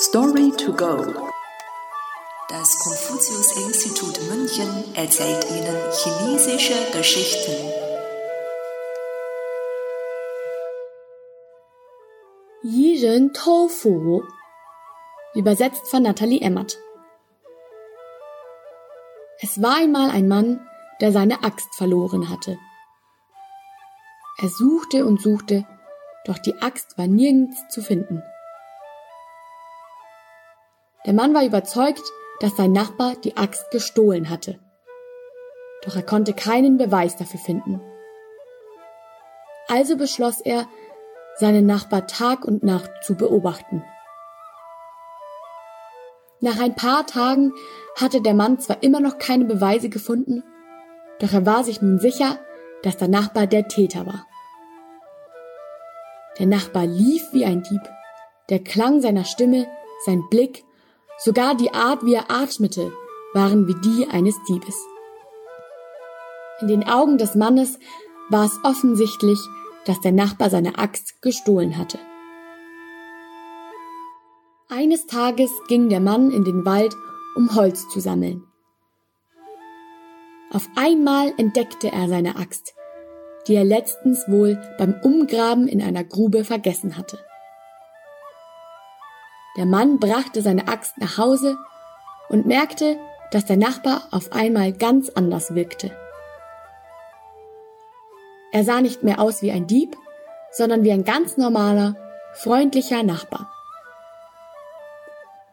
Story 0.00 0.52
to 0.52 0.72
go. 0.74 0.96
Das 2.48 2.78
Konfuzius-Institut 2.78 4.20
München 4.30 4.94
erzählt 4.94 5.44
Ihnen 5.50 5.76
chinesische 5.90 6.74
Geschichten. 6.92 7.52
Yiren 12.62 13.32
Tofu. 13.32 14.22
Übersetzt 15.34 15.88
von 15.88 16.04
Nathalie 16.04 16.42
Emmert. 16.42 16.78
Es 19.40 19.60
war 19.60 19.78
einmal 19.78 20.10
ein 20.10 20.28
Mann, 20.28 20.64
der 21.00 21.10
seine 21.10 21.42
Axt 21.42 21.74
verloren 21.74 22.30
hatte. 22.30 22.56
Er 24.40 24.48
suchte 24.48 25.04
und 25.04 25.20
suchte, 25.20 25.66
doch 26.24 26.38
die 26.38 26.54
Axt 26.62 26.96
war 26.96 27.08
nirgends 27.08 27.56
zu 27.68 27.82
finden. 27.82 28.22
Der 31.08 31.14
Mann 31.14 31.32
war 31.32 31.42
überzeugt, 31.42 32.02
dass 32.38 32.58
sein 32.58 32.72
Nachbar 32.72 33.14
die 33.24 33.38
Axt 33.38 33.70
gestohlen 33.70 34.28
hatte. 34.28 34.60
Doch 35.82 35.96
er 35.96 36.02
konnte 36.02 36.34
keinen 36.34 36.76
Beweis 36.76 37.16
dafür 37.16 37.40
finden. 37.40 37.80
Also 39.68 39.96
beschloss 39.96 40.42
er, 40.42 40.66
seinen 41.36 41.64
Nachbar 41.64 42.06
Tag 42.06 42.44
und 42.44 42.62
Nacht 42.62 42.90
zu 43.00 43.14
beobachten. 43.14 43.82
Nach 46.40 46.60
ein 46.60 46.74
paar 46.74 47.06
Tagen 47.06 47.54
hatte 47.98 48.20
der 48.20 48.34
Mann 48.34 48.58
zwar 48.58 48.82
immer 48.82 49.00
noch 49.00 49.16
keine 49.16 49.46
Beweise 49.46 49.88
gefunden, 49.88 50.44
doch 51.20 51.32
er 51.32 51.46
war 51.46 51.64
sich 51.64 51.80
nun 51.80 51.98
sicher, 51.98 52.38
dass 52.82 52.98
der 52.98 53.08
Nachbar 53.08 53.46
der 53.46 53.66
Täter 53.66 54.04
war. 54.04 54.26
Der 56.38 56.48
Nachbar 56.48 56.84
lief 56.84 57.32
wie 57.32 57.46
ein 57.46 57.62
Dieb, 57.62 57.80
der 58.50 58.58
Klang 58.58 59.00
seiner 59.00 59.24
Stimme, 59.24 59.66
sein 60.04 60.22
Blick 60.28 60.67
Sogar 61.18 61.56
die 61.56 61.74
Art, 61.74 62.04
wie 62.04 62.14
er 62.14 62.30
atmete, 62.30 62.92
waren 63.34 63.66
wie 63.66 63.74
die 63.74 64.08
eines 64.08 64.36
Diebes. 64.48 64.76
In 66.60 66.68
den 66.68 66.88
Augen 66.88 67.18
des 67.18 67.34
Mannes 67.34 67.78
war 68.30 68.44
es 68.44 68.58
offensichtlich, 68.62 69.38
dass 69.84 70.00
der 70.00 70.12
Nachbar 70.12 70.50
seine 70.50 70.78
Axt 70.78 71.20
gestohlen 71.22 71.76
hatte. 71.76 71.98
Eines 74.68 75.06
Tages 75.06 75.50
ging 75.66 75.88
der 75.88 76.00
Mann 76.00 76.30
in 76.30 76.44
den 76.44 76.64
Wald, 76.64 76.94
um 77.36 77.54
Holz 77.54 77.88
zu 77.88 78.00
sammeln. 78.00 78.44
Auf 80.52 80.68
einmal 80.76 81.32
entdeckte 81.36 81.90
er 81.90 82.08
seine 82.08 82.36
Axt, 82.36 82.74
die 83.46 83.54
er 83.54 83.64
letztens 83.64 84.24
wohl 84.28 84.58
beim 84.78 84.94
Umgraben 85.02 85.68
in 85.68 85.82
einer 85.82 86.04
Grube 86.04 86.44
vergessen 86.44 86.96
hatte. 86.96 87.18
Der 89.58 89.66
Mann 89.66 89.98
brachte 89.98 90.40
seine 90.40 90.68
Axt 90.68 90.98
nach 90.98 91.18
Hause 91.18 91.58
und 92.28 92.46
merkte, 92.46 92.96
dass 93.32 93.44
der 93.44 93.56
Nachbar 93.56 94.06
auf 94.12 94.30
einmal 94.30 94.72
ganz 94.72 95.08
anders 95.10 95.52
wirkte. 95.52 95.90
Er 98.52 98.62
sah 98.62 98.80
nicht 98.80 99.02
mehr 99.02 99.18
aus 99.18 99.42
wie 99.42 99.50
ein 99.50 99.66
Dieb, 99.66 99.96
sondern 100.52 100.84
wie 100.84 100.92
ein 100.92 101.02
ganz 101.02 101.36
normaler, 101.36 101.96
freundlicher 102.34 103.02
Nachbar. 103.02 103.52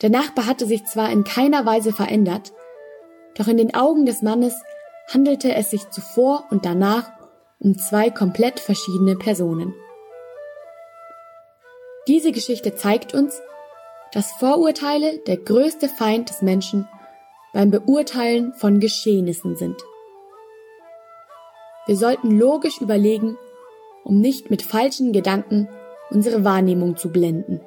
Der 0.00 0.10
Nachbar 0.10 0.46
hatte 0.46 0.64
sich 0.64 0.84
zwar 0.86 1.10
in 1.10 1.24
keiner 1.24 1.66
Weise 1.66 1.92
verändert, 1.92 2.52
doch 3.34 3.48
in 3.48 3.56
den 3.56 3.74
Augen 3.74 4.06
des 4.06 4.22
Mannes 4.22 4.54
handelte 5.12 5.52
es 5.56 5.70
sich 5.70 5.90
zuvor 5.90 6.44
und 6.50 6.64
danach 6.64 7.10
um 7.58 7.76
zwei 7.76 8.10
komplett 8.10 8.60
verschiedene 8.60 9.16
Personen. 9.16 9.74
Diese 12.06 12.30
Geschichte 12.30 12.76
zeigt 12.76 13.12
uns, 13.12 13.42
dass 14.12 14.32
Vorurteile 14.32 15.18
der 15.18 15.36
größte 15.36 15.88
Feind 15.88 16.30
des 16.30 16.42
Menschen 16.42 16.88
beim 17.52 17.70
Beurteilen 17.70 18.52
von 18.54 18.80
Geschehnissen 18.80 19.56
sind. 19.56 19.76
Wir 21.86 21.96
sollten 21.96 22.38
logisch 22.38 22.80
überlegen, 22.80 23.36
um 24.04 24.20
nicht 24.20 24.50
mit 24.50 24.62
falschen 24.62 25.12
Gedanken 25.12 25.68
unsere 26.10 26.44
Wahrnehmung 26.44 26.96
zu 26.96 27.10
blenden. 27.10 27.60